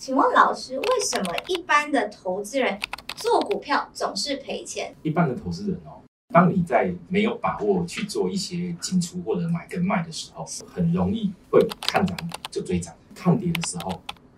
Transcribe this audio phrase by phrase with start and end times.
[0.00, 2.80] 请问老师，为什么一般的投资人
[3.16, 4.96] 做股票总是赔钱？
[5.02, 6.00] 一般的投资人哦，
[6.32, 12.16] 当你在没有把握去做一些进出或者买跟卖的时候，很容易会看涨
[12.50, 13.90] 就追涨，看跌的时候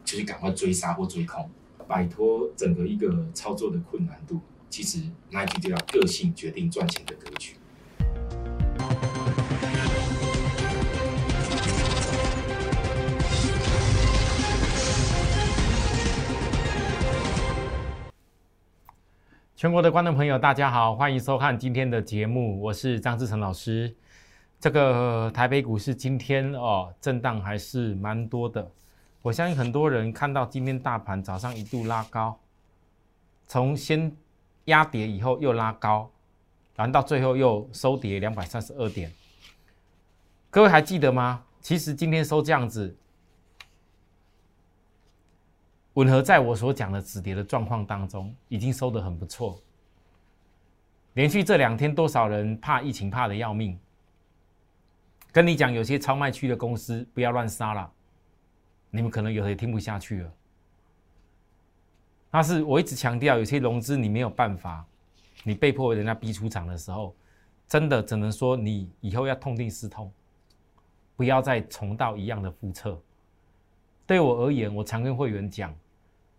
[0.04, 1.48] 就去赶快追杀或追空，
[1.86, 4.40] 摆脱整个一个操作的困难度。
[4.68, 4.98] 其实
[5.30, 7.54] 那一句就叫个性决定赚钱的格局。
[19.62, 23.94] 全国的观众朋友，大家好，欢迎收看今天的节目，我是张志成老师。
[24.58, 28.68] 这个台北股市今天哦，震荡还是蛮多的。
[29.22, 32.36] 我相信很多人看到今天大盘早上一度拉高，
[33.46, 34.12] 从先
[34.64, 36.10] 压跌以后又拉高，
[36.74, 39.12] 然后到最后又收跌两百三十二点。
[40.50, 41.44] 各位还记得吗？
[41.60, 42.96] 其实今天收这样子。
[45.94, 49.60] 吻合在我所讲的止跌的状况当中，已经收得很不错。
[51.12, 53.78] 连续这两天，多少人怕疫情怕的要命？
[55.30, 57.92] 跟你讲，有些超卖区的公司不要乱杀了，
[58.90, 60.32] 你们可能有的也听不下去了。
[62.30, 64.82] 但是我一直强调，有些融资你没有办法，
[65.44, 67.14] 你被迫人家逼出场的时候，
[67.68, 70.10] 真的只能说你以后要痛定思痛，
[71.16, 72.98] 不要再重蹈一样的覆辙。
[74.06, 75.74] 对我而言，我常跟会员讲。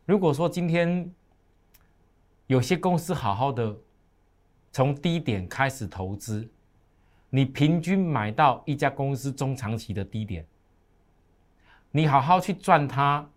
[0.06, 1.10] 如果说今天
[2.48, 3.74] 有些公司好好的
[4.72, 6.50] 从低点开始投资，
[7.30, 10.46] 你平均买到一家公司中长期的低点，
[11.92, 13.28] 你好好去赚它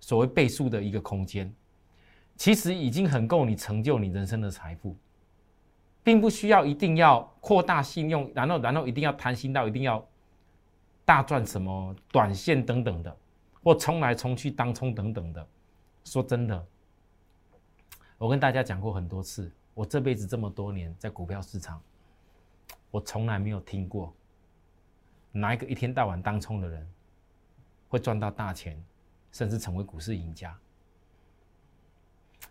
[0.00, 1.54] 所谓倍数的一个空间，
[2.36, 4.96] 其实已经很够你成就你人生的财富，
[6.02, 10.04] 并不需要一定要扩大信用，然后然后一定要贪心到一定要
[11.04, 13.16] 大赚什么短线等等的，
[13.62, 15.46] 或冲来冲去当冲等等的。
[16.04, 16.66] 说真的，
[18.18, 21.80] 我跟大家讲过很多次，我这辈子这么多年在股票市场，
[22.90, 24.12] 我从来没有听过
[25.30, 26.86] 哪一个一天到晚当冲的人
[27.88, 28.82] 会赚到大钱，
[29.30, 30.56] 甚至成为股市赢家。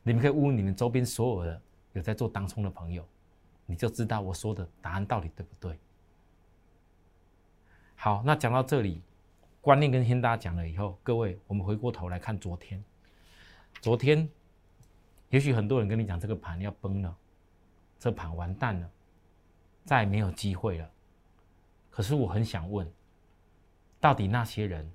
[0.04, 1.62] 你们可以问问你们周边所有的
[1.94, 3.06] 有在做当冲的朋友，
[3.66, 5.78] 你就知道我说的答案到底对不对。
[7.96, 9.04] 好，那讲到这里，
[9.60, 12.84] 观念跟先大家讲了以后，各位，我们回过头来看昨天。
[13.80, 14.28] 昨天，
[15.30, 17.16] 也许很多人跟你讲这个盘要崩了，
[17.98, 18.90] 这盘完蛋了，
[19.86, 20.92] 再没有机会了。
[21.90, 22.92] 可是我很想问，
[24.00, 24.90] 到底那些人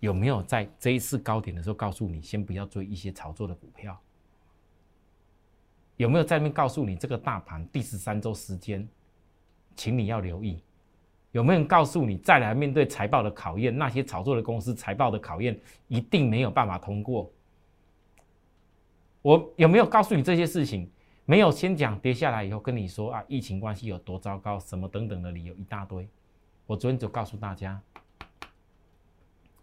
[0.00, 3.98] 有没有在这一次高点的时候告诉你，先不要追一些炒作的股票？
[5.96, 8.86] 有没有在面告诉你，这个大盘第十三周时间，
[9.74, 10.62] 请你要留意？
[11.32, 17.30] 有没有人告诉你，再来面对财报的考验，那些炒作的公司财报的考验一定没有办法通过？
[19.26, 20.88] 我有没有告诉你这些事情？
[21.24, 26.08] 没有，先讲跌下来以后跟你说啊，疫情关系有多糟糕，什么等等的理由一大堆。
[26.64, 27.82] 我昨天就告诉大家，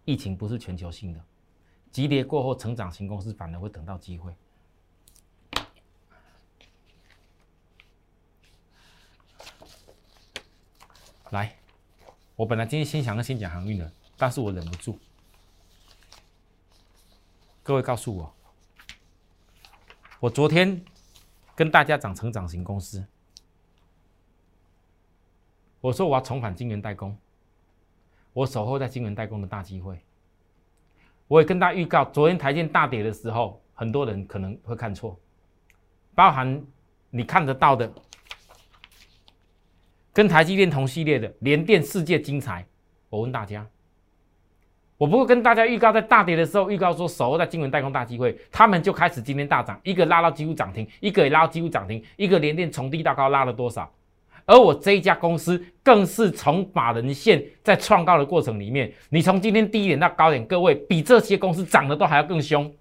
[0.04, 1.24] 疫情不是全球性的，
[1.92, 4.36] 急跌过后，成长型公司反而会等到机会。
[11.30, 11.56] 来，
[12.36, 15.00] 我本来今天先想要先讲航运的，但是我忍不住。
[17.64, 18.36] 各位告诉我。
[20.24, 20.82] 我昨天
[21.54, 23.06] 跟大家讲成长型公司，
[25.82, 27.18] 我说我要重返晶圆代工，
[28.32, 30.02] 我守候在晶圆代工的大机会。
[31.28, 35.20] 我也跟大家预告，昨天台建大跌的时候，很多人可能会看错，
[36.16, 36.66] 包含
[37.10, 37.92] 你看得到的，
[40.14, 42.66] 跟台积电同系列的联电世界精彩。
[43.10, 43.70] 我问大家。
[45.04, 53.92] 我不会跟大家预告，在大跌的时候预告说，守候在金圆代工大机会，他们就开始今天大涨，一个拉到几乎涨停，一个也拉到几乎涨停，一个连电从低到高拉了多少？
[54.46, 62.74] 而我这一家公司更是从法人线在创高的过程里面，你从今天低点到高点，各位比这些公司涨的都还要更凶，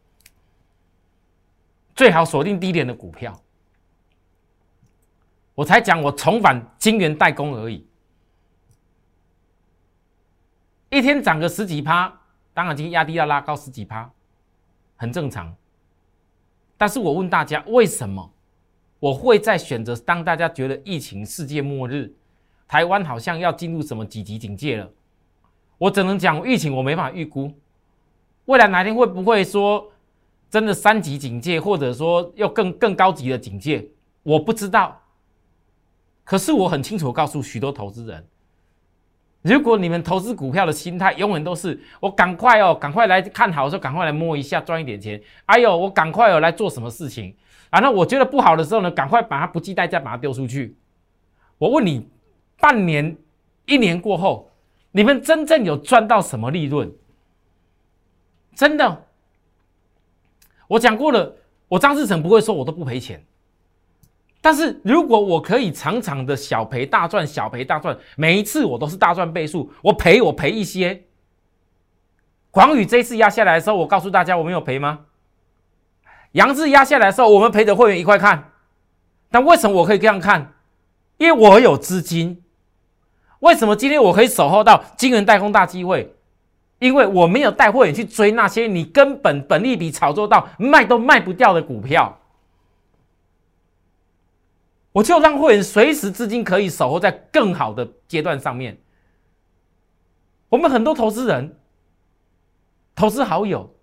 [1.96, 3.36] 最好锁定低点的股票。
[5.56, 7.84] 我才讲我重返金元代工而已。
[10.92, 12.12] 一天涨个十几趴，
[12.52, 14.12] 当然今天压低要拉高十几趴，
[14.94, 15.56] 很正常。
[16.76, 18.30] 但是我问大家，为什么
[19.00, 19.96] 我会在选择？
[19.96, 22.12] 当大家觉得疫情世界末日，
[22.68, 24.90] 台湾好像要进入什么几级警戒了，
[25.78, 27.50] 我只能讲疫情我没法预估，
[28.44, 29.90] 未来哪天会不会说
[30.50, 33.88] 真的三级警戒，或者说要更更高级的警戒，
[34.22, 35.00] 我不知道。
[36.22, 38.28] 可是我很清楚告诉许多投资人。
[39.42, 47.34] 如果你们投资股票的心态永远都是我赶快哦，赶快来看好的时候赶快来摸一下赚一点钱，哎呦，我赶快哦来做什么事情
[47.70, 47.80] 啊？
[47.80, 50.76] 那我觉得不好的时候呢，赶快把它不计代价把它丢出去。
[51.58, 52.08] 我问你，
[52.60, 53.16] 半年、
[53.66, 54.50] 一年过后，
[54.92, 56.92] 你们真正有赚到什么利润？
[58.54, 59.04] 真的，
[60.68, 61.34] 我讲过了，
[61.66, 63.24] 我张志成不会说我都不赔钱。
[64.42, 71.04] 但是如果我可以常常的小赔大赚，小赔大赚，每一次我都是大赚倍数，我赔我赔一些。
[72.50, 75.06] 广宇这次压下来的时候，我告诉大家我没有赔吗？
[76.32, 78.50] 杨志压下来的时候，我们陪着会员一块看。
[79.30, 80.52] 但为什么我可以这样看？
[81.18, 82.42] 因为我有资金。
[83.38, 86.14] 为什么今天我可以守候到金元代工大机会？
[86.80, 92.18] 因为我没有带会员去追那些你根本本利比炒作到卖都卖不掉的股票。
[94.92, 98.78] 我就让会员随时资金可以守候在更好的阶段上面。
[100.50, 101.58] 我们很多投资人、
[102.94, 103.74] 投资好友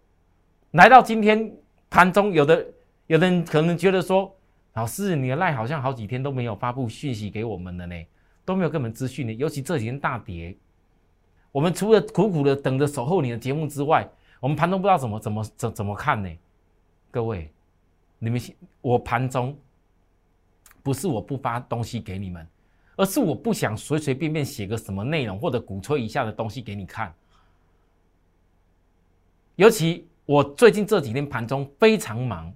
[0.72, 1.52] 来到今天
[1.90, 2.64] 盘中，有的
[3.08, 4.32] 有的人可能觉得说
[4.74, 7.96] ：“老师，你的赖好像好几天都没有发布讯息给我们了呢，
[8.46, 9.34] 都没有给我们资讯呢。
[9.34, 10.56] 尤其这几天大跌，
[11.52, 14.08] 我们除了苦苦的等着守候你的节目之外，
[14.40, 16.30] 我们盘中不知道怎么怎么怎怎么看呢？
[17.10, 17.52] 各位，
[18.20, 18.40] 你们
[18.82, 19.58] 我盘中。”
[20.90, 22.48] 不是我不发东西给你们，
[22.96, 27.14] 而是我不想随随便便写个什么内容或者鼓吹一下的东西给你看。
[29.56, 32.52] 尤其我最近这几天盘中非常忙，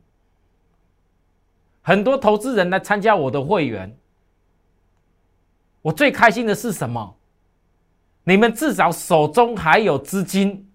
[1.83, 3.95] 很多投资人来参加我的会员。
[5.83, 7.15] 我最开心的是什么？
[8.24, 10.68] 你们至少手中还有资金。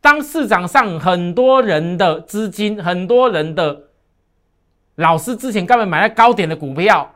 [0.00, 3.88] 当市场上很多人的资金，很多人的。
[4.96, 7.12] 老师之前根本买了高点的股票，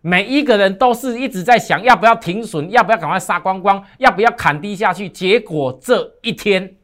[0.00, 5.08] 每一个人都是一直在想要不要停损，要不要赶快杀光光，要不要砍低下去。
[5.08, 6.76] 结果这一天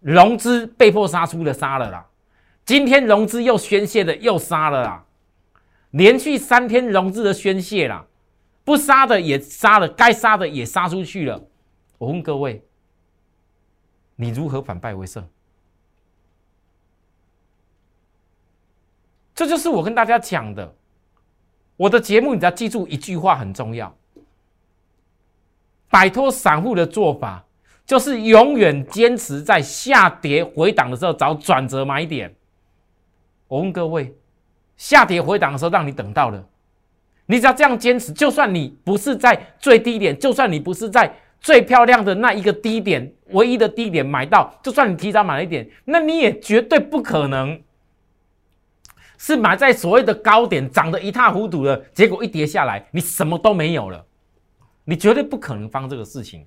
[0.00, 2.06] 融资被迫杀出的杀了啦，
[2.64, 5.04] 今天融资又宣泄的又杀了啦，
[5.92, 8.04] 连续三天融资的宣泄啦，
[8.64, 11.42] 不杀的也杀了，该杀的也杀出去了。
[11.96, 12.62] 我问各位，
[14.16, 15.26] 你如何反败为胜？
[19.40, 20.70] 这就是我跟大家讲的，
[21.78, 23.96] 我的节目，你只要记住一句话很重要：
[25.88, 27.42] 摆脱散户的做法，
[27.86, 32.30] 就是永远坚持在下跌回档的时候找转折买点。
[33.48, 34.14] 我问各位，
[34.76, 36.46] 下跌回档的时候让你等到了，
[37.24, 41.10] 你只要这样坚持，就算你不是在最低点，就算你不是在
[41.40, 47.58] 最漂亮的那一个低点，唯一的低点买到，就算你提早买了一点，那你也绝对不可能。
[49.22, 54.02] 是买在所谓的高点，涨得一塌糊涂的，结果一跌下来，你什么都没有了，
[54.82, 56.46] 你绝对不可能放这个事情。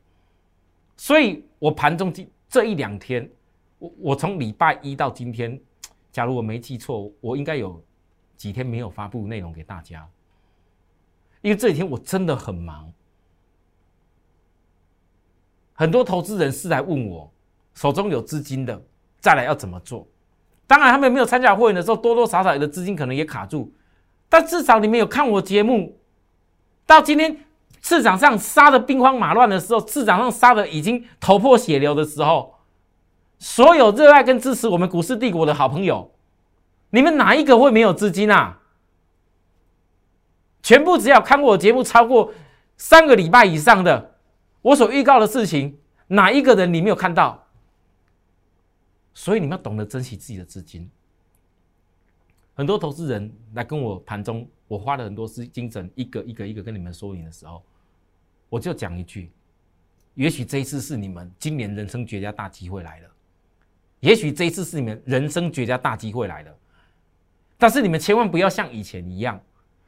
[0.98, 3.30] 所以我盘中这这一两天，
[3.78, 5.62] 我我从礼拜一到今天，
[6.12, 7.80] 假如我没记错，我应该有
[8.36, 10.10] 几天没有发布内容给大家，
[11.42, 12.92] 因为这几天我真的很忙，
[15.74, 17.32] 很多投资人是来问我，
[17.76, 18.84] 手中有资金的，
[19.20, 20.08] 再来要怎么做。
[20.66, 23.72] 当然，他们没有参加会员的时候，多多少少的资金可能也卡住，
[24.30, 26.00] 但至少你们有看我节目。
[26.86, 27.46] 到今天
[27.82, 32.56] 市场上杀的兵荒马乱的时候，市场上杀的已经头破血流的时候，
[33.40, 36.12] 所有热爱跟支持我们股市帝国的好朋友，
[36.90, 38.60] 你们哪一个会没有资金啊？
[40.62, 42.34] 全部只要看过我节目超过
[42.78, 44.16] 三个礼拜以上的，
[44.62, 47.43] 我所预告的事情，哪一个人你没有看到？
[49.14, 50.90] 所以你们要懂得珍惜自己的资金。
[52.56, 57.64] 很多投资人来跟我盘中，我花了很多时精神，一个一个一个跟你们说明的时候，
[58.50, 59.32] 我就讲一句：
[60.14, 63.10] 也许这一次是你们今年人生绝佳大机会来了，
[64.02, 66.56] 也许这一次是你们人生绝佳大机会来了。
[67.58, 69.42] 但是你们千万不要像以前一样，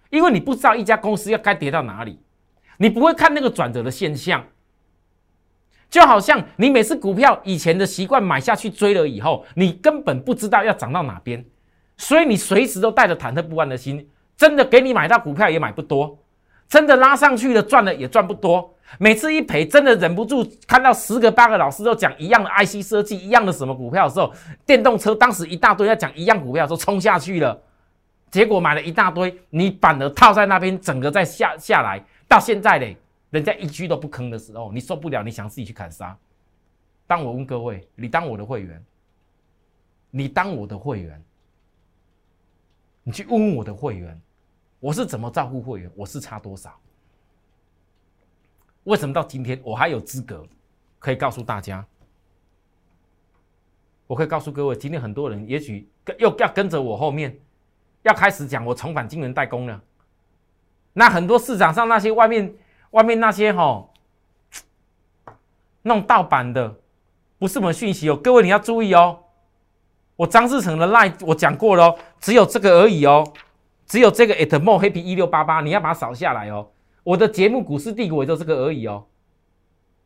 [0.10, 2.18] 因为你不知道一家公司要该跌到哪里，
[2.78, 4.44] 你不会看那个转折的现象。
[5.90, 11.46] 就好像你每次股票以前的习惯买下去追了以后，你根本不知道要涨到哪边，
[11.98, 14.10] 所以你随时都带着忐忑不安的心。
[14.38, 16.20] 真的给你买到股票也买不多，
[16.68, 18.74] 真的拉上去了赚了也赚不多。
[19.00, 24.34] 每次一赔，真的忍不住看到十个八个老师都讲一样的 IC 设计，一样的什么股票的时候，
[24.66, 27.58] 电动车当时一大堆要讲一样股票，说冲下去了，
[28.30, 32.98] 结果买了一大堆，你反而套在那边，整个再下下来，到现在嘞。
[33.36, 36.18] 人家一句都不吭的时候，你受不了，你想自己去砍杀。
[37.06, 38.82] 当我问各位，你当我的会员，
[40.10, 41.22] 你当我的会员，
[43.04, 44.18] 你去问问我的会员，
[44.80, 46.80] 我是怎么照顾会员，我是差多少？
[48.86, 50.48] 为什么到今天我还有资格
[50.98, 51.86] 可以告诉大家？
[54.08, 55.90] 我可以告诉各位，今天很多人也许
[56.20, 57.38] 又要跟着我后面，
[58.04, 59.84] 要开始讲我重返金融代工了。
[60.94, 62.56] 那很多市场上那些外面
[62.96, 63.90] 外面那些哈，
[65.82, 66.76] 弄盗版的，
[67.38, 69.20] 不是我们讯息哦，各位你要注意哦。
[70.16, 73.34] 我张志成的 line 我讲过了，只有这个而已哦，
[73.86, 76.70] 只有这个 at more happy 一六八八，你要把它扫下来哦。
[77.04, 79.06] 我的节目股市帝国也就这个而已哦。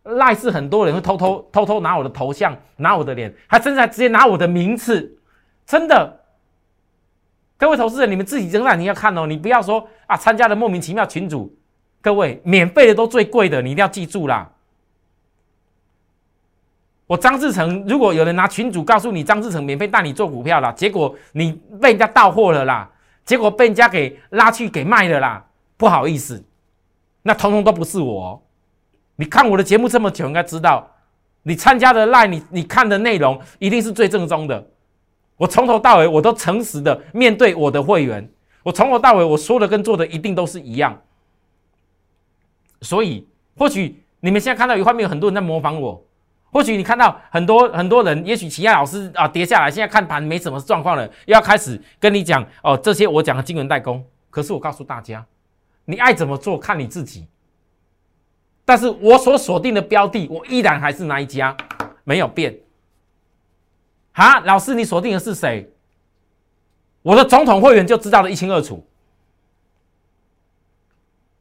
[0.01, 5.15] 赖是很多人会偷偷偷偷拿我的头像，拿我的脸，还甚至还直接拿我的名次，
[5.63, 6.21] 真的。
[7.55, 11.55] 各位投资人，你们自己仍然你要看哦，你不要说啊，参加了莫名其妙群主，
[12.01, 14.49] 各位免费的都最贵的，你一定要记住啦。
[17.07, 22.89] 我张志成，如果有人拿群主告诉你张志成免费带你做股票了，结果你被人家到货了啦，
[23.25, 25.43] 结果被人家给拉去给卖了啦，
[25.75, 26.43] 不好意思，
[27.23, 28.41] 那通通都不是我。
[29.15, 30.87] 你看我的节目这么久，应该知道，
[31.41, 34.65] 你参加的赖，你你看的内容一定是最正宗的。
[35.35, 38.29] 我从头到尾我都诚实的面对我的会员，
[38.61, 40.95] 我从头到尾我说的跟做的一定都是一样。
[42.81, 46.03] 所以或许你们现在看到有画面有很多人在模仿我，
[46.51, 54.03] 或许你看到很多很多人，也许其他老师啊跌下来，现在看盘没什么状况了，又要开始跟你讲哦这些我讲的金融代工。
[54.29, 55.25] 可是我告诉大家，
[55.85, 57.27] 你爱怎么做看你自己。
[58.63, 61.55] 但是我所锁定的标的，我依然还是那一家，
[62.03, 62.55] 没有变。
[64.11, 65.67] 哈，老师，你锁定的是谁？
[67.01, 68.85] 我的总统会员就知道的一清二楚。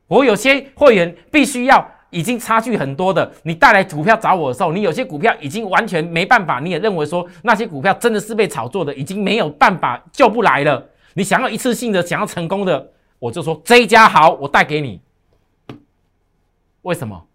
[0.09, 10.85] 我有些会员必须要已经差距很多的，你带来股票找我的时候，你有些股票已经完全没办法，你也认为说那些股票真的是被炒作的，已经没有办法救不来了。
[11.15, 15.00] 你想要一次性的，想要成功的，我就说这一家好，我带给你。
[16.83, 17.27] 为什么？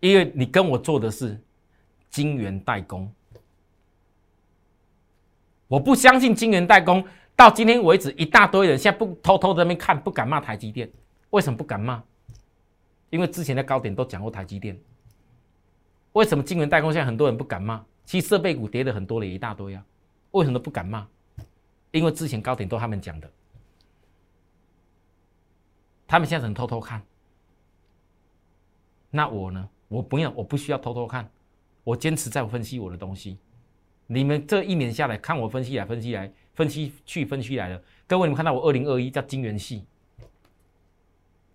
[0.00, 1.38] 因为你跟我做的是
[2.10, 3.10] 金元代工，
[5.68, 7.04] 我不相信金元代工
[7.36, 10.90] 到今天为止，一大堆人现在不偷偷在那边看，不敢骂台积电。
[11.30, 12.02] 为什么不敢骂？
[13.10, 14.76] 因为之前的高点都讲过台积电。
[16.12, 17.84] 为什么晶圆代工现在很多人不敢骂？
[18.06, 19.84] 其实设备股跌的很多了，一大堆啊。
[20.30, 21.06] 为什么不敢骂？
[21.90, 23.30] 因为之前高点都他们讲的。
[26.06, 27.02] 他们现在只能偷偷看，
[29.10, 29.68] 那我呢？
[29.88, 31.28] 我不要，我不需要偷偷看，
[31.84, 33.38] 我坚持在分析我的东西。
[34.06, 39.84] 你们这一年下来看我分析来分析来分析去分析来了，各位你们看到我二零二一叫金元系，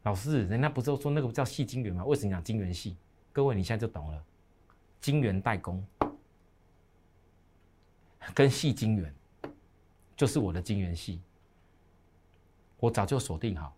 [0.03, 2.05] 老师，人家不是说那个叫细金元吗？
[2.05, 2.95] 为什么讲金元系？
[3.33, 4.23] 各位你现在就懂了，
[5.01, 5.83] 金元代工
[8.35, 9.13] 跟细金元
[10.15, 11.19] 就是我的金元系，
[12.79, 13.75] 我早就锁定好。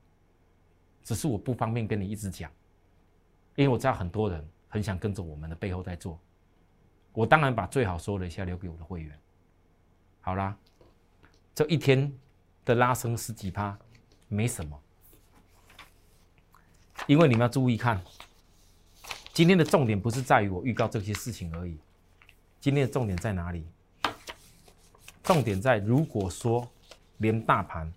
[1.06, 2.52] 只是我不方便跟你一直讲，
[3.56, 6.20] 因为我知道很多人很想跟着我们的背后在做。
[7.14, 9.18] 我当然把最好说的一下留给我的会员。
[10.22, 10.58] 好啦，
[11.56, 12.12] 这一天
[12.66, 13.78] 的拉升十几趴
[14.28, 14.80] 没什么，
[17.08, 18.02] 因为你们要注意看，
[19.34, 21.78] 今天的重点不是在于我预告这些事情而已。
[22.60, 23.66] 今天的重点在哪里？
[25.24, 26.70] 重点在如果说
[27.18, 27.94] 连大盘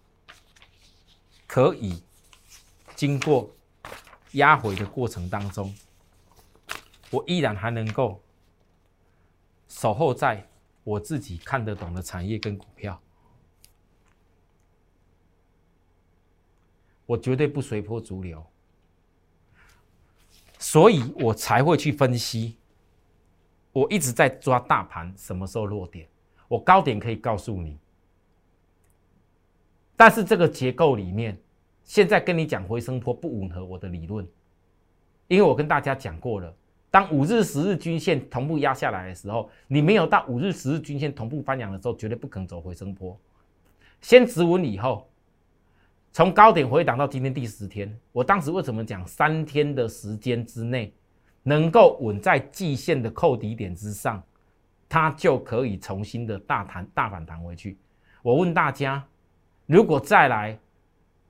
[1.46, 2.02] 可以。
[2.94, 3.50] 经过
[4.32, 5.76] 压回的过程当中，
[7.10, 8.22] 我依然还能够
[9.68, 10.48] 守候在
[10.82, 12.98] 我自己看得懂的产业跟股票，
[17.06, 18.44] 我绝对不随波逐流，
[20.58, 22.56] 所以我才会去分析。
[23.72, 26.06] 我一直在抓大盘什么时候落点，
[26.48, 27.78] 我高点可以告诉你，
[29.96, 31.38] 但是这个结构里面。
[31.84, 34.26] 现在跟你讲回升坡不吻合我的理论，
[35.28, 36.52] 因为我跟大家讲过了，
[36.90, 43.16] 当五日、十日均线同步压下来的时候，你没有到五日、十日均线同步翻扬的时候，绝对不可能走回升坡。
[44.00, 45.08] 先止稳以后，
[46.16, 50.90] 从高点回档到今天第十天，我当时为什么讲三天的时间之内
[51.42, 54.22] 能够稳在季线的扣底点之上，
[54.88, 57.76] 它就可以重新的大弹大反弹回去。
[58.22, 59.06] 我问大家，
[59.66, 60.58] 如果再来？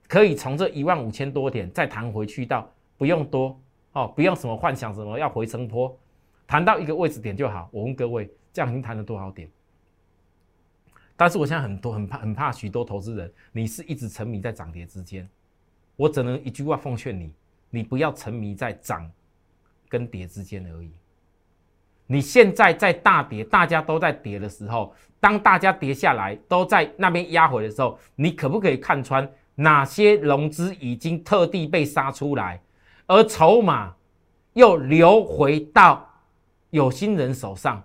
[0.07, 3.59] 可以从这一万五千多点再弹回去到不用多
[3.91, 5.93] 哦，不用什么幻想什么要回升坡，
[6.45, 7.67] 弹到一个位置点就好。
[7.73, 9.49] 我问各位，这样已经弹了多少点？
[11.17, 15.27] 但是我现在很多很怕很怕许多投资人，你是一直沉迷在涨跌之间。
[15.95, 17.33] 我只能一句话奉劝你，
[17.71, 19.11] 你不要沉迷在涨
[19.89, 20.91] 跟跌之间而已。
[22.05, 29.27] 你现在在大跌，大家都在跌的时候，当大家跌下来都在那边压回的时候，你可不可以看穿？
[29.55, 32.61] 哪些融资已经特地被杀出来？
[33.07, 33.95] 而筹码
[34.53, 36.07] 又流回到
[36.69, 37.83] 有心人手上，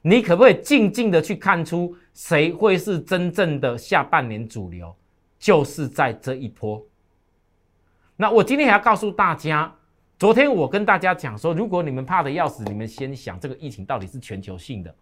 [0.00, 4.94] 你可不可以静静的去看出谁会是真正的下半年主流？
[5.38, 6.80] 就是在这一波。
[8.14, 9.74] 那我今天还要告诉大家，
[10.18, 14.94] 昨天我跟大家讲说，如果你们怕的要死，你们先想这个疫情到底是全球性的，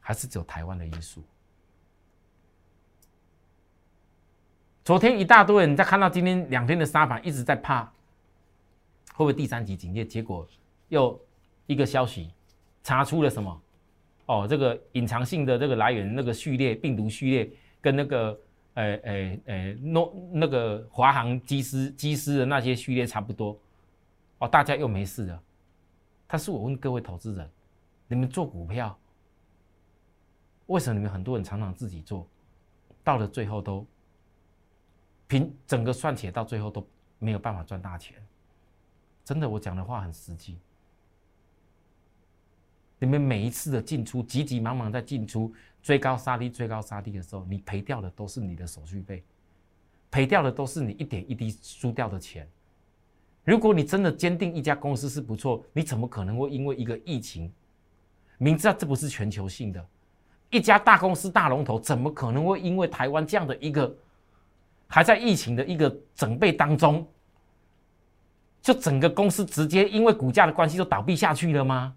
[0.00, 1.22] 还是只有台湾的因素？
[4.84, 7.84] 昨天一大堆人在看到今天两天的沙盘，一直在怕
[9.14, 10.46] 会不会第三级警戒，结果
[10.88, 11.18] 又
[11.66, 12.30] 一个消息
[12.82, 13.62] 查出了什么？
[14.28, 17.50] 哦，这个隐藏性的这个来源，那个序列病毒序列
[17.82, 18.40] 跟那个。
[18.74, 23.58] 诶诶诶，诺那个华航机师机师的那些序列差不多
[24.38, 25.42] 哦，大家又没事了。
[26.28, 27.50] 但是我问各位投资人，
[28.06, 28.96] 你们做股票，
[30.66, 32.24] 为什么你们很多人常常自己做，
[33.02, 33.84] 到了最后都
[35.26, 36.86] 凭整个算起来，到最后都
[37.18, 38.16] 没有办法赚大钱？
[39.24, 40.56] 真的，我讲的话很实际。
[42.98, 45.52] 你们每一次的进出，急急忙忙在进出。
[45.80, 49.22] 追高杀低，追高杀低的时候，你赔掉的都是你的手续费，
[50.10, 52.46] 赔掉的都是你一点一滴输掉的钱。
[53.44, 57.50] 如果你真的坚定一家公司是不错，你怎么可能会因为一个疫情，
[58.38, 59.86] 明知道这不是全球性的，
[60.50, 63.96] 一家大公司大龙头，怎么可能会因为台湾这样的一个
[64.88, 67.06] 还在疫情的一个准备当中，
[68.60, 71.94] 就整个公司直接因为股价的关系就倒闭下去了吗？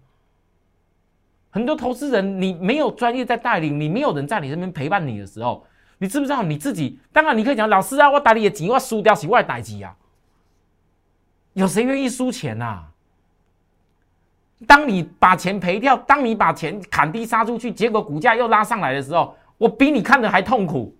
[1.52, 5.66] 很多投资人，你没有专业在带领，你没有人在你身边陪伴你的时候，
[5.98, 6.98] 你知不知道你自己？
[7.12, 9.94] 当然，你可以讲老师啊，我打你的钱，我输掉是我的代志啊。
[11.52, 12.84] 有谁愿意输钱呐？
[14.66, 20.96] 当你把钱赔掉，当你把钱砍低杀出去，结果股价又拉上来的时候，我比你看的还痛苦。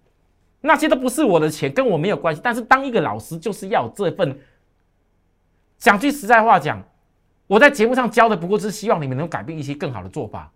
[0.60, 2.40] 那些都不是我的钱，跟我没有关系。
[2.44, 4.38] 但是当一个老师，就是要有这份。
[5.78, 6.82] 讲句实在话讲。
[7.46, 10.50] 我在节目上教的不过是希望你们能改变一些更好的做法。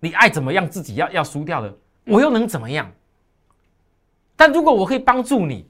[0.00, 2.90] 你爱怎么样，自己要要输掉的，我又能怎么样？
[4.36, 5.66] 但如果我可以帮助你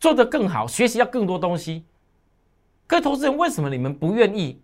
[0.00, 1.84] 做得更好，学习到更多东西，
[2.86, 4.60] 各位投资人，为什么你们不愿意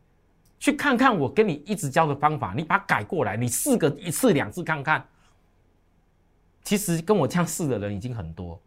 [0.58, 2.54] 去看看我跟你一直教的方法？
[2.56, 5.06] 你把它改过来，你试个一次两次看看。
[6.64, 8.60] 其实跟我这样试的人已经很多，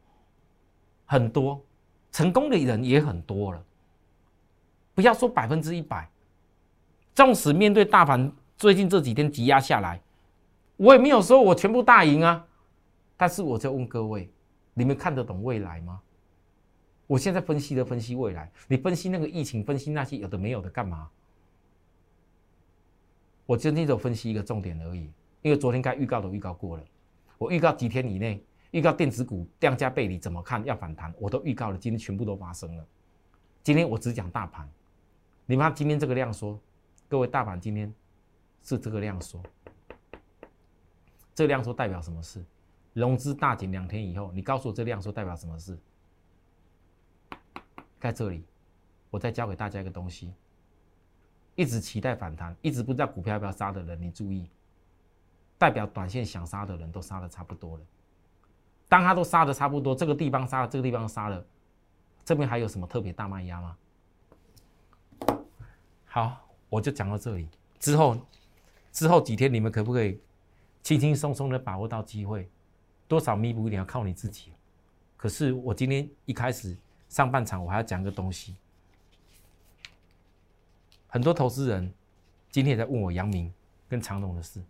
[1.06, 1.60] 很多
[2.12, 3.64] 成功的人也很多了。
[5.02, 6.08] 不要说百分之一百，
[7.16, 10.00] 纵使面对大盘最近这几天挤压下来，
[10.78, 12.46] 我也没有说我全部大赢啊。
[13.18, 14.32] 但是我在问各位，
[14.76, 16.00] 你们看得懂未来吗？
[17.08, 21.10] 我现在分析的分析未来，你分析那个疫情，分析那些有的没有的干嘛？
[23.48, 25.12] 我今天只分析一个重点而已，
[25.42, 26.84] 因为昨天该预告都预告过了，
[27.40, 32.86] 我预告几天以内，预告电子股量价背离怎么看要反弹，我都预告了，今天全部都发生了。
[33.64, 34.70] 今天我只讲大盘。
[35.46, 36.60] 你们看今天这个量缩，
[37.10, 37.94] 各位大盘今天
[38.64, 39.42] 是这个量缩，
[41.34, 42.44] 这个量缩代表什么事？
[42.94, 45.78] 融资大减两天以后，你告诉我这量缩代表什么事？
[48.00, 48.44] 在这里，
[49.10, 50.34] 我再教给大家一个东西：
[51.56, 54.50] 一直期待反弹，一直不知道股票要不要杀的人，你注意，
[55.58, 57.84] 代表短线想杀的人都杀的差不多了。
[58.90, 61.46] 当他都杀的差不多，这个地方杀了，这个地方杀了，
[62.26, 63.78] 这边还有什么特别大卖压吗？
[66.14, 67.48] 好，我就讲到这里。
[67.80, 68.18] 之后，
[68.92, 70.20] 之后几天你们可不可以
[70.84, 72.50] 轻轻松松的把握到机会？
[73.08, 74.52] 多少弥补一点要靠你自己。
[75.16, 76.76] 可是我今天一开始
[77.08, 78.58] 上半场我还要讲个东西。
[81.08, 81.94] 很多投资人
[82.50, 83.54] 今天也在问我杨明
[83.88, 84.62] 跟长隆的事。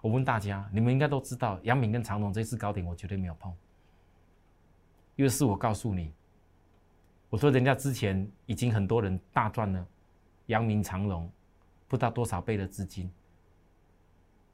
[0.00, 3.52] 我问大家，你们应该都知道，杨明跟长隆这次高点我绝对没有碰，
[5.16, 6.12] 因为是我告诉你。
[7.32, 9.86] 我说，人家之前已经很多人大赚了，
[10.48, 11.32] 阳明长隆
[11.88, 13.10] 不知道多少倍的资金。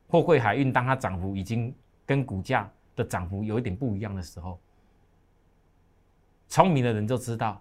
[0.06, 1.74] 货柜海运当它涨幅已经
[2.06, 4.60] 跟股价的涨幅有一点不一样的时候，
[6.46, 7.60] 聪明的人就知道，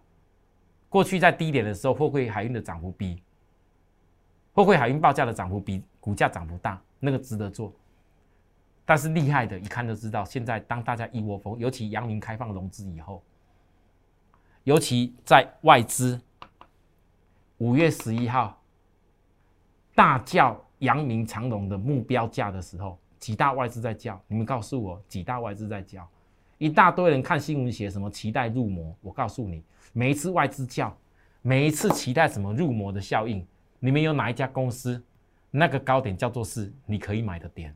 [0.87, 3.19] 过去在低点的时候，货柜海运的涨幅比
[4.53, 7.73] 货柜海运报价的涨幅比股价涨幅大，那个值得做。
[8.85, 13.23] 但是厉害的，一看就知道，现在当大家一窝蜂，尤其阳明开放融资以后。
[14.67, 16.19] 尤其在外资
[17.59, 18.61] 五月十一号
[19.95, 24.21] 大叫阳明长隆的目标价的时候，几大外资在叫。
[24.27, 26.05] 你们告诉我，几大外资在叫？
[26.57, 28.93] 一大堆人看新闻写什么期待入魔？
[29.01, 30.93] 我告诉你，每一次外资叫，
[31.41, 33.47] 每一次期待什么入魔的效应？
[33.79, 35.01] 你们有哪一家公司
[35.49, 37.73] 那个高点叫做是你可以买的点？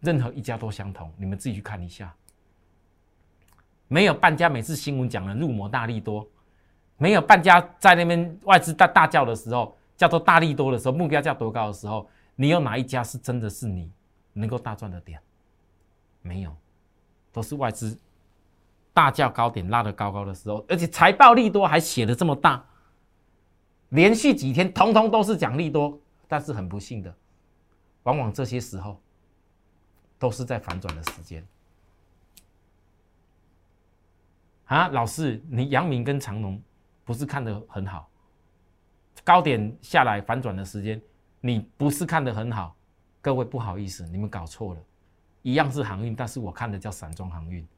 [0.00, 2.16] 任何一家都相同，你们自己去看一下。
[3.92, 6.26] 没有半家每次新闻讲的入魔大利多，
[6.96, 13.92] 没有半家在那边外资大大叫的时候，叫做大利多的时候，目标价多高的时候，你有哪一家是真的是你
[14.32, 15.20] 能够大赚的点？
[16.22, 16.56] 没有，
[17.32, 17.98] 都是外资
[18.94, 22.64] 大叫高点拉得高高的时候，而且财报利多还写的这么大，
[23.90, 27.14] 连续几天通通都是讲利多，但是很不幸的，
[28.04, 28.98] 往往这些时候
[30.18, 31.46] 都是在反转的时间。
[34.72, 36.58] 啊，老师，你阳明跟长隆
[37.04, 38.08] 不是看得很好，
[39.22, 40.98] 高点下来反转的时间，
[41.42, 42.74] 你不是看得很好，
[43.20, 44.80] 各位不好意思，你们搞错了。
[45.42, 47.68] 一样是航运，但是我看的叫散装航运。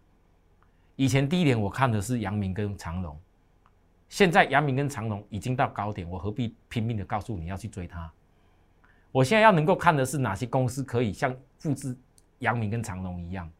[0.95, 3.19] 以前低点我看的是阳明跟长隆，
[4.09, 8.09] 现在阳明跟长隆已经到高点，我何必拼命的告诉你要去追它？
[9.11, 11.97] 我现在要能够看的是哪些公司可以像复制
[12.39, 13.51] 阳明跟长隆一样。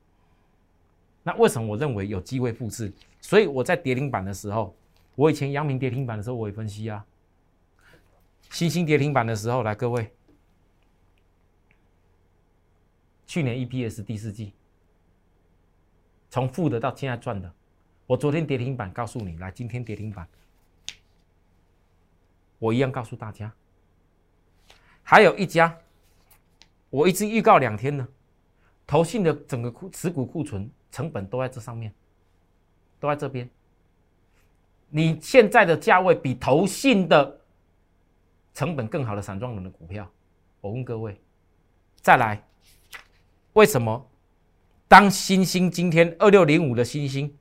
[1.25, 2.93] 那为什么我认为有机会复制？
[3.25, 4.77] 所以我在跌停板的时候，
[5.15, 7.03] 我以前阳明跌停板的时候我也分析啊。
[8.51, 10.13] 新兴跌停板的时候，来各位。
[13.27, 14.53] 去年 EPS 第四季。
[16.29, 17.51] 从负的到现在赚的，
[18.07, 20.29] 我昨天跌停板告诉你，来今天跌停板，
[22.59, 23.51] 我一样告诉大家，
[25.03, 25.75] 还有一家，
[26.91, 28.07] 我一直预告两天呢，
[28.87, 31.91] 投信的整个库持股库存成本都在这上面，
[33.05, 33.47] 都在这边，
[34.89, 37.39] 你现在的价位比投信的
[38.55, 40.11] 成本更好的散装轮的股票，
[40.63, 41.21] 我问各位，
[42.01, 42.43] 再来。
[43.53, 44.11] 为什么？
[44.89, 47.37] 当新兴今天二六零五的新兴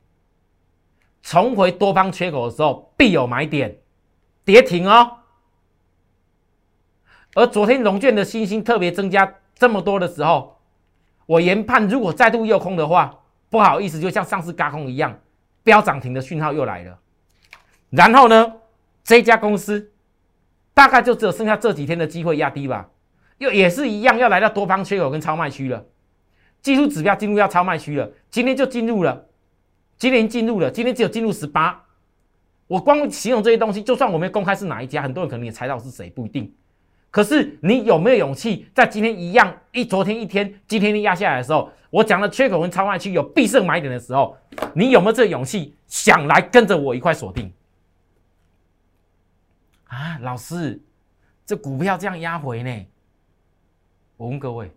[1.21, 3.79] 重回多方缺口的时候，必有买点，
[4.43, 5.19] 跌停哦。
[7.35, 10.59] 而昨天龙卷的新兴特别增加这么多的时候，
[11.25, 13.17] 我研判如果再度诱空的话，
[13.49, 15.17] 不好意思，就像上次嘎空一样，
[15.63, 16.99] 飙涨停的讯号又来了。
[17.89, 18.53] 然后呢，
[19.03, 19.91] 这家公司
[20.73, 22.89] 大概就只有剩下这几天的机会压低吧，
[23.37, 25.85] 又也是一样要来到多方缺口跟超卖区了。
[26.61, 29.25] 技术指标进入要超卖区了，今天就进入了，
[29.97, 31.83] 今天进入了，今天只有进入十八。
[32.67, 36.53] 我光形容这些东西，就算我没公开是哪一家，很多人可能也猜到是谁，不一定。
[37.13, 44.35] 可是你有没有勇气在今天一样一昨天一天，今天一压下来的时候，我讲了缺口跟超卖区有必胜买点的时候，
[44.73, 47.53] 你有没有这勇气想来跟着我一块锁定？
[49.89, 50.81] 啊，老师，
[51.45, 52.85] 这股票这样压回呢？
[54.17, 54.71] 我问各位。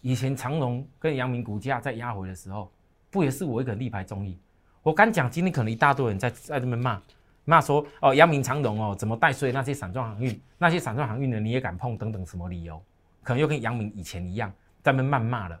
[0.00, 2.72] 以前长隆跟阳明股价在压回的时候，
[3.10, 4.38] 不也是我一个力排众议？
[4.82, 7.02] 我敢讲，今天可能一大堆人在在这边骂
[7.46, 11.96] 骂说哦，阳明长荣哦，怎么带衰那些散装航运，那些散装航运的你也敢碰？
[11.96, 12.82] 等等什么理由？
[13.22, 15.58] 可能又跟阳明以前一样在那边谩骂了。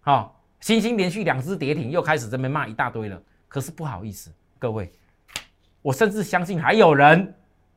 [0.00, 3.22] 好，星星连续两只跌停，又开始这边骂一大堆了。
[3.48, 4.92] 可是不好意思，各位，
[5.82, 7.34] 我甚至相信还有人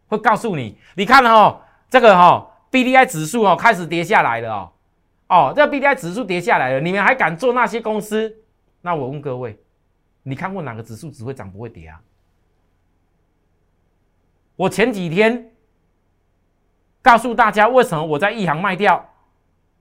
[0.07, 4.71] 会告诉你，你看哦，这个哈 B D I 指数哦开始跌下来了哦。
[5.29, 8.35] 哦，这 B D I 指数跌下来了，你们还敢做那些公司？
[8.81, 9.57] 那我问各位，
[10.23, 12.01] 你看过哪个指数只会涨不会跌啊？
[14.55, 15.51] 我前几天
[17.01, 19.09] 告诉大家，为什么我在一行卖掉？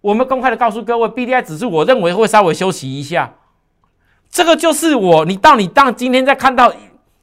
[0.00, 3.34] 我们公开的告诉各位，B D I 指数我认为会稍微休息一下。
[4.30, 6.72] 这个就是我，你到你当今天在看到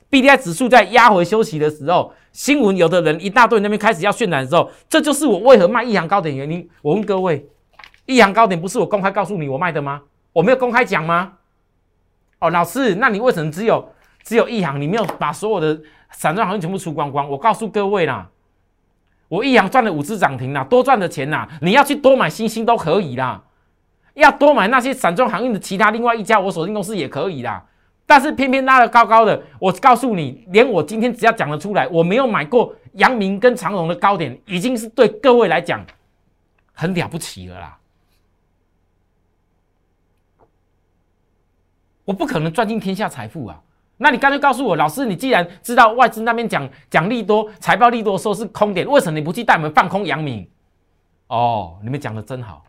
[0.09, 6.69] B D I 指数在压回休息的时候，新闻有的人一大堆那边开始要渲染的时候，这就是我为何卖一行高点原因。
[6.81, 7.49] 我问各位。
[8.05, 10.01] 一阳高点不是我公开告诉你我卖的吗？
[10.33, 11.33] 我没有公开讲吗？
[12.39, 13.87] 哦，老师，那你为什么只有
[14.23, 15.79] 只有一行，你没有把所有的
[16.11, 17.29] 散装行业全部出光光？
[17.29, 18.29] 我告诉各位啦，
[19.27, 23.43] 我一阳赚了五只涨停啦，多赚的钱呐，你要去多买新兴都可以啦，
[24.15, 27.65] 要多买那些散装行业的其他另外一家我锁定公司也可以啦。
[28.05, 35.85] 但是偏偏拉的高高的，我告诉你，连我今天只要讲得出来，我没有买过阳明跟长荣的高点，已经是对各位来讲
[36.73, 37.77] 很了不起了啦。
[42.03, 43.61] 我不可能赚尽天下财富啊！
[44.01, 50.49] 那你干脆告诉我，老师，你既然知道外资那边讲讲利多、财报利多说是空点，为什么你不去带我们放空阳明？
[51.27, 52.63] 哦，你们讲的真好。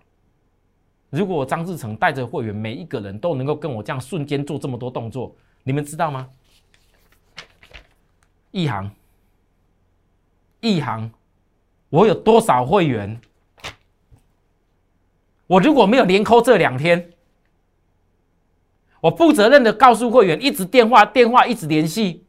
[1.08, 6.28] 如果张志成带着会员，每一个人都能够跟我这样瞬间做这么多动作，你们知道吗？
[8.50, 8.90] 一行，
[10.60, 11.08] 一行，
[11.90, 13.20] 我有多少会员？
[15.46, 17.12] 我如果没有连扣这两天。
[19.00, 22.26] 我负责任的告诉会员，一直电话电话一直联系。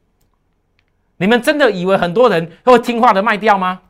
[1.18, 3.82] 你们真的以为很多人会听话的卖掉吗？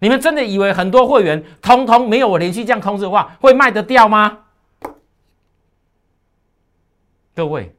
[0.00, 4.40] 你们真的以为很多会员通通没有我连续这样控制的话，会卖得掉吗？
[7.34, 7.74] 各位，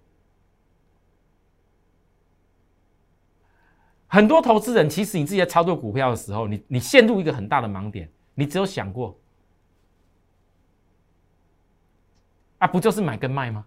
[4.07, 9.19] 很多投资人其实你自己在操作股票的时候，你你陷入一个很大的盲点，你只有想过，
[12.59, 13.65] 啊，不就是买跟卖吗？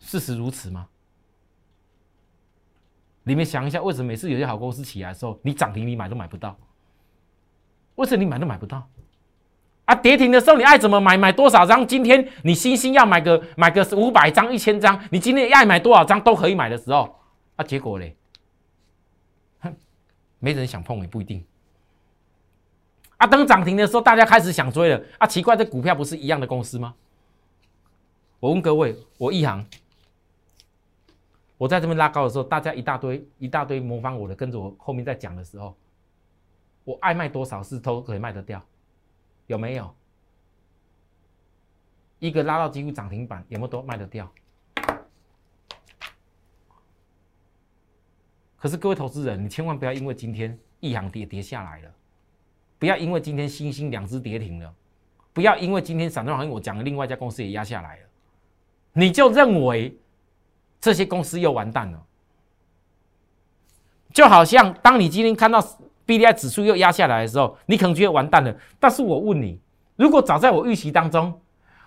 [0.00, 0.88] 事实如此吗？
[3.24, 6.56] 你们想一下，为什么每次有些好公司起来的时候，你涨停你买都买不到？
[7.96, 8.88] 为什么你买都买不到？
[9.84, 11.86] 啊，跌停的时候你爱怎么买买多少张？
[11.86, 17.18] 今天你星星要买个买个五百张一千张，你今天爱买多少张都可以买的时候，
[17.56, 18.16] 啊，结果嘞，
[19.60, 19.74] 哼，
[20.38, 21.44] 没人想碰也不一定。
[23.16, 25.02] 啊，等涨停的时候，大家开始想追了。
[25.18, 26.94] 啊，奇怪，这股票不是一样的公司吗？
[28.40, 29.66] 我问各位，我一行，
[31.58, 35.76] 我在这边拉高的时候，大家一大堆一大堆模仿我的，跟着我后面在讲的时候，
[36.84, 38.64] 我爱卖多少是都可以卖得掉。
[39.48, 39.92] 有没有
[42.20, 43.44] 一个拉到几乎涨停板？
[43.48, 44.30] 有没有都卖得掉？
[48.56, 51.94] 可是各位投资人，你千万不要因为今天一行跌跌下来了，
[52.78, 54.74] 不要因为今天星星两只跌停了，
[55.32, 58.06] 不要因为今天散装行业我讲的另外一家公司也压下来了，
[58.92, 59.96] 你就认为
[60.80, 62.02] 这些公司又完蛋了？
[64.12, 65.64] 就好像当你今天看到。
[66.08, 68.56] B D I 指数又压下来的时候，你可能觉得完蛋了。
[68.80, 69.60] 但是我问你，
[69.96, 71.38] 如果早在我预期当中，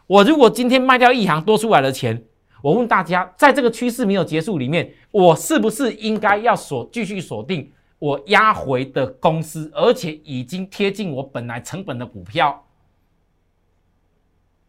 [0.06, 2.24] 我如果今天卖掉一行多出来的钱，
[2.62, 12.64] 我问大家，在这个趋势没有结束里面，我是不是应该要锁继续锁定我压回的公司，而且已经贴近我本来成本的股票，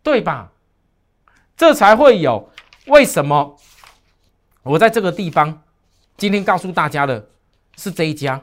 [0.02, 0.50] 对吧？
[1.54, 2.48] 这才会有
[2.86, 3.54] 为什么
[4.62, 5.62] 我在这个地方
[6.16, 7.28] 今天告诉大家的
[7.76, 8.40] 是这一家。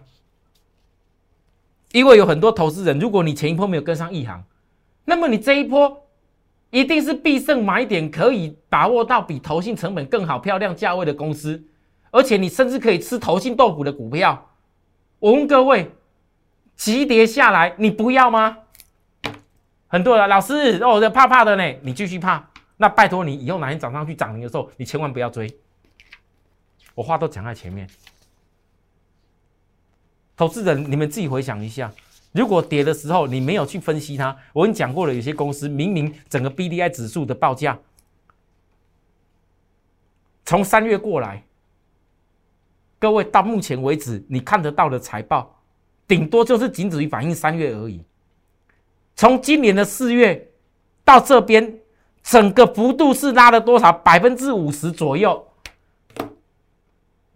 [1.92, 4.44] 因为有很多投资人，如果你前一波没有跟上一行，
[5.06, 6.06] 那么你这一波
[6.70, 11.64] 一定是必胜买点，可以把握到比投信成本更好、漂亮价位的公司，
[12.12, 14.52] 而且你甚至可以吃投信豆腐的股票。
[15.18, 15.92] 我问各位，
[16.76, 18.58] 急跌下来你不要吗？
[19.88, 25.52] 很多人老师哦，怕怕的呢，你继续怕，那拜托你以后哪天涨上去涨停的时候，你千万不要追。
[27.00, 27.90] 我话都讲在前面。
[30.36, 31.90] 投资人，你们自己回想一下，
[32.34, 37.80] 如果跌的时候你没有去分析它，我跟你讲过了，有些公司明明整个 B D I 指数的报价
[40.44, 41.46] 从三月过来，
[43.00, 45.62] 各位到目前为止你看得到的财报，
[46.06, 48.04] 顶多就是仅止于反映三月而已。
[49.16, 50.52] 从今年的四月
[51.06, 51.80] 到这边，
[52.24, 53.90] 整个幅度是拉了多少？
[53.90, 55.46] 百分之五十左右。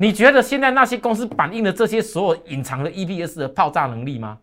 [0.03, 4.37] 你觉得现在那些公司反映的这些所有隐藏的 EPS 的爆炸能力吗？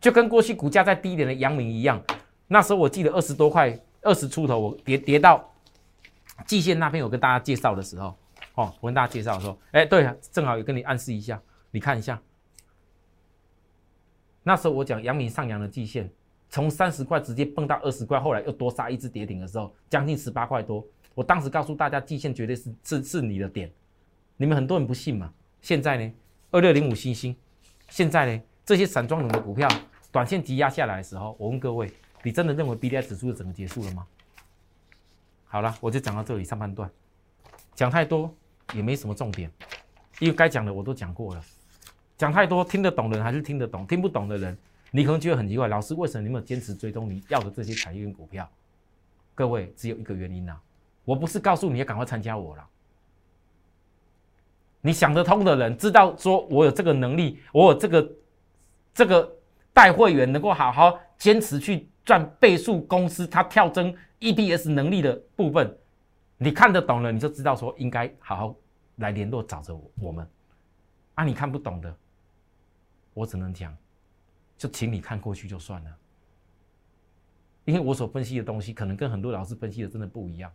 [0.00, 2.02] 就跟过去股价在低点的阳明一样，
[2.48, 5.48] 那时候我记得二十多块、二十出头，我跌跌到
[6.46, 8.12] 季线那边，我跟大家介绍的时候，
[8.56, 11.40] 哦，我跟大家介绍说，哎，对啊，正好也跟你暗示一下，
[11.70, 12.20] 你看一下，
[14.42, 16.10] 那时候我讲阳明上扬的季线，
[16.50, 23.70] 从三十块直接蹦到二十块，后来又多杀一只跌停的时候，将近十八块多，我当时告诉大家，季线绝对是是是你的点。
[24.42, 25.32] 你们很多人不信嘛？
[25.60, 26.12] 现在呢，
[26.50, 27.36] 二六零五星星，
[27.88, 29.68] 现在呢，这些散装轮的股票
[30.10, 31.88] 短线急压下来的时候，我问各位，
[32.24, 34.04] 你真的认为 B D I 指数整个结束了吗？
[35.44, 36.90] 好了，我就讲到这里上半段，
[37.76, 38.34] 讲太多
[38.74, 39.48] 也没什么重点，
[40.18, 41.44] 因为该讲的我都讲过了。
[42.18, 44.58] 讲太多听得懂的人还是听得懂，听不懂的人，
[44.90, 48.50] 你可能觉得很奇怪，老师为什么你没有坚持追踪你要的这些产业跟股票？
[49.36, 50.58] 各位只有一个原因呐，
[51.04, 52.68] 我不是告诉你要赶快参加我了。
[54.82, 58.12] 你想得通的人，知道说我有这个能力，我有这个
[58.92, 59.36] 这个
[59.72, 65.78] 带会员能够好好坚持去赚倍数公司，它跳增 EPS 能力的部分，
[66.36, 68.56] 你看得懂了，你就知道说应该好好
[68.96, 70.28] 来联络找着我们。
[71.14, 71.94] 啊，你看不懂的，
[73.14, 73.76] 我只能讲，
[74.58, 75.90] 就请你看过去就算了，
[77.66, 80.50] 因为我所分析的东西可能跟很多老师分析的真的不一样。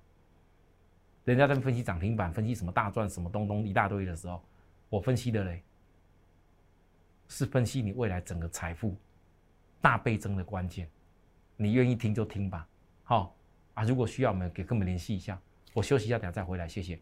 [1.27, 4.41] 人家在分析涨停板，分析什么大赚什么东东一大堆的时候，
[4.87, 5.61] 我分析的嘞，
[7.27, 8.95] 是分析你未来整个财富
[9.81, 10.89] 大倍增的关键。
[11.57, 12.65] 你愿意听就听吧，
[13.03, 13.35] 好
[13.73, 13.83] 啊。
[13.83, 15.37] 如果需要，我们给跟我们联系一下。
[15.73, 16.97] 我休息一下，等下再回来，谢谢。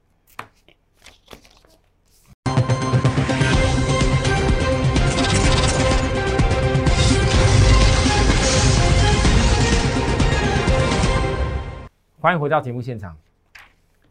[12.20, 13.16] 欢迎回到节目现场。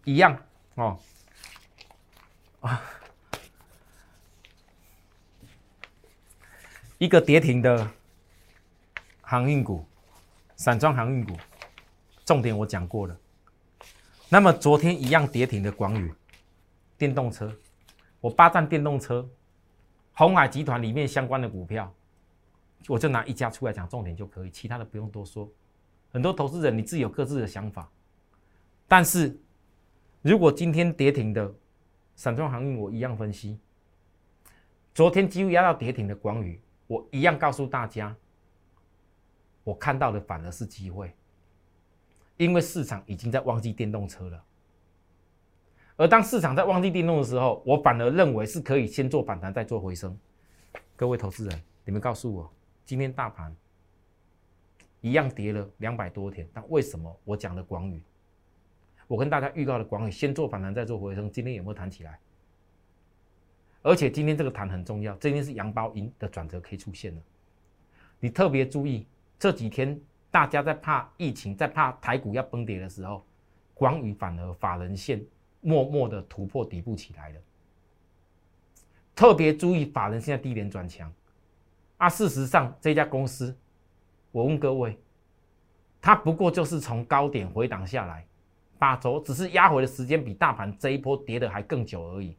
[0.05, 0.39] 一样
[0.75, 0.99] 哦，
[2.61, 2.83] 啊，
[6.99, 7.89] 一个跌停的
[9.23, 9.87] 航运股，
[10.57, 11.37] 散装航运股，
[12.25, 13.17] 重点我讲过了。
[14.29, 16.13] 那么昨天一样跌停的广宇
[16.99, 17.55] 电动车，
[18.21, 19.29] 我霸占电动车，
[20.13, 21.93] 红海集团里面相关的股票，
[22.89, 25.51] 我就拿一家出来讲重点就可以，其他的不用多说。
[26.13, 27.89] 很多投资人你自己有各自的想法，
[28.87, 29.37] 但是
[30.25, 31.55] 如果今天跌停的
[32.17, 33.61] 散装航运，我一样分析。
[34.95, 38.17] 昨天几乎压到跌停的广宇，我一样告诉大家，
[39.65, 41.15] 我看到的反而是机会，
[42.39, 44.43] 因为市场已经在忘记电动车了。
[45.97, 50.19] 而当市场在忘记电动的时候，我反而认为是可以先做反弹，再做回升。
[50.97, 52.51] 各位投资人，你们告诉我，
[52.87, 53.55] 今天大盘
[55.03, 58.03] 一样跌了两百多天，但为什么我讲的广宇，
[59.15, 62.19] 我跟大家预告的广宇先做反弹，再做回升，今天有没有弹起来？
[63.81, 67.23] 而且今天这个弹很重要，今天是阳包阴的转折可以出现了。
[68.19, 69.07] 你特别注意
[69.39, 70.01] 这几天
[70.33, 73.25] 大家在怕疫情，在怕台股要崩跌的时候，
[73.73, 75.25] 广宇反而法人线
[75.61, 77.41] 默默的突破底部起来了。
[79.15, 81.13] 特别注意法人现在低点转强
[81.99, 82.09] 啊！
[82.09, 83.57] 事实上这家公司，
[84.33, 84.99] 我问各位，
[86.01, 88.27] 它不过就是从高点回档下来，
[88.79, 92.37] 把轴只是压回的时间比大盘这一波跌的还更久而已。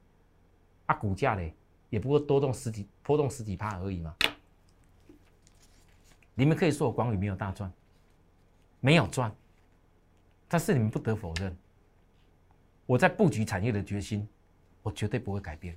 [0.85, 1.53] 啊，股价嘞
[1.89, 4.15] 也不过多动十几，波动十几趴而已嘛。
[6.35, 7.71] 你们可以说我广宇没有大赚，
[8.81, 9.33] 没有赚，
[10.47, 11.55] 但是你们不得否认，
[12.85, 14.27] 我在布局产业的决心，
[14.83, 15.75] 我绝对不会改变。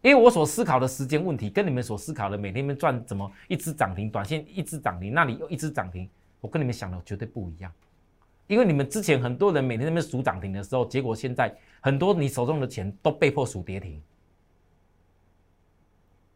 [0.00, 6.08] 因为我所思考的时间问题，跟你们所思考的每天们赚怎么一只涨停，短线一只涨停，那里又一只涨停，
[6.40, 7.72] 我跟你们想的绝对不一样。
[8.48, 14.02] 因为你们之前很多人每天在那边数涨停的时候，结果现在很多你手中的钱都被迫数跌停，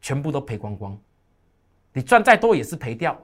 [0.01, 0.96] 全部都赔光光。
[1.92, 3.18] 你赚再多也是赔掉。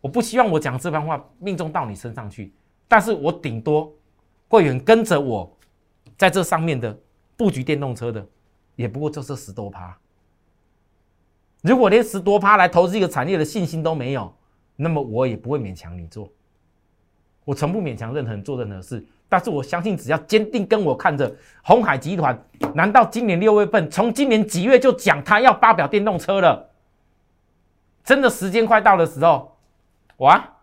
[0.00, 2.52] 我不希望我讲这番话命中到你身上去，
[2.86, 3.90] 但是我顶多
[4.48, 5.56] 会员跟着我
[6.18, 6.96] 在这上面的
[7.36, 8.26] 布局电动车的，
[8.76, 9.96] 也不过就这十多趴。
[11.62, 14.36] 如果连十多趴来投资一个产业的信心都没有，
[14.76, 16.28] 那么我也不会勉强你做。
[17.44, 21.30] 我从不勉强任何人做任何事，但是我相信，只要坚定跟我看着
[21.62, 22.38] 红海集团，
[22.74, 26.70] 难道今年六月份，从今年几月就讲他要发表电动车了？
[28.02, 29.56] 真的时间快到的时候，
[30.18, 30.56] 哇，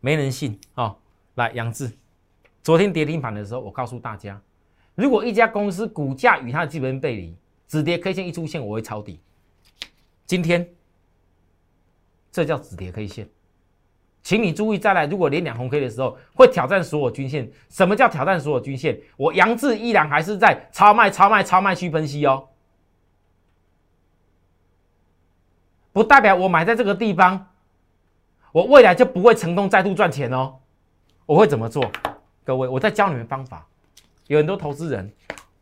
[0.00, 0.96] 没人信哦。
[1.34, 1.90] 来，杨志，
[2.62, 4.40] 昨天跌停板的时候，我告诉大家，
[4.94, 9.18] 如果一家公司股价与它的基本面背离，止跌 K 线一出现，我会抄底。
[10.26, 10.68] 今天，
[12.30, 13.28] 这叫止跌 K 线。
[14.24, 17.48] 请你注意，再来，如果连两红 K 的时候，会挑战所有均线。
[17.68, 18.98] 什么叫挑战所有均线？
[19.18, 22.48] 我杨志依然还是在超卖、超卖、超卖区分析哦，
[25.92, 27.50] 不代表我买在这个地方，
[28.50, 30.58] 我未来就不会成功再度赚钱哦。
[31.26, 31.92] 我会怎么做？
[32.44, 33.66] 各位，我在教你们方法。
[34.28, 35.12] 有很多投资人，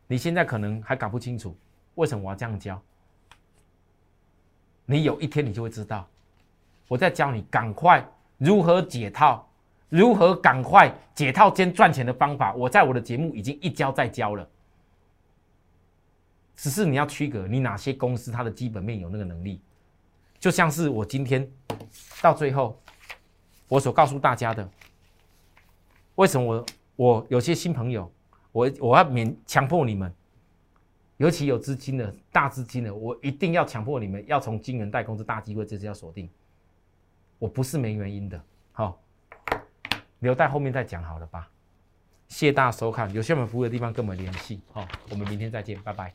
[0.06, 1.52] 你现在可能还搞不清楚
[1.96, 2.80] 为什么我要这样教。
[4.86, 6.08] 你有一天你就会知道，
[6.86, 8.08] 我在教你，赶快。
[8.42, 9.48] 如何解套？
[9.88, 12.52] 如何赶快解套兼赚钱的方法？
[12.54, 14.48] 我在我的节目已经一教再教了。
[16.56, 19.60] 只是你要区隔，你哪些公司它的基本面有那个能力？
[20.40, 21.48] 就像是我今天
[22.20, 22.76] 到最后，
[23.68, 24.68] 我所告诉大家的，
[26.16, 28.10] 为什么我我有些新朋友，
[28.50, 30.12] 我我要勉强迫你们，
[31.18, 36.28] 尤其有资金的大资金的，我一定要强迫你们要从金元代工这大机会，这是要锁定。
[37.42, 39.00] 我不是没原因的，好，
[40.20, 41.48] 留待后面再讲好了吧。
[42.28, 46.14] 谢谢大家收看，有需要我们服务的地方跟我们联系，好，我们明天再见，拜拜。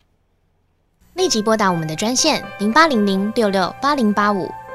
[1.16, 4.50] 立即拨打我们的专线零八零零六六八零八五